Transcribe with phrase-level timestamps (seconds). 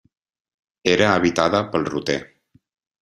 [0.93, 2.17] Era habitada pel roter.